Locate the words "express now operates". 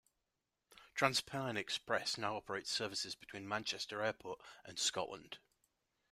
1.57-2.71